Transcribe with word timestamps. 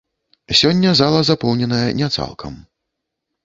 Сёння 0.61 0.93
зала 1.01 1.21
запоўненая 1.29 1.85
не 2.03 2.07
цалкам. 2.15 2.61